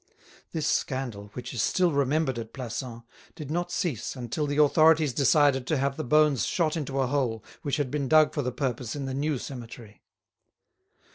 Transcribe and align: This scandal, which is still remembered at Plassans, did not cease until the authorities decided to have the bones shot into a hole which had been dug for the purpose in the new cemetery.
This 0.51 0.65
scandal, 0.65 1.29
which 1.33 1.53
is 1.53 1.61
still 1.61 1.91
remembered 1.91 2.39
at 2.39 2.53
Plassans, 2.55 3.03
did 3.35 3.51
not 3.51 3.71
cease 3.71 4.15
until 4.15 4.47
the 4.47 4.57
authorities 4.57 5.13
decided 5.13 5.67
to 5.67 5.77
have 5.77 5.95
the 5.95 6.03
bones 6.03 6.43
shot 6.47 6.75
into 6.75 6.99
a 7.01 7.05
hole 7.05 7.43
which 7.61 7.77
had 7.77 7.91
been 7.91 8.07
dug 8.09 8.33
for 8.33 8.41
the 8.41 8.51
purpose 8.51 8.95
in 8.95 9.05
the 9.05 9.13
new 9.13 9.37
cemetery. 9.37 10.01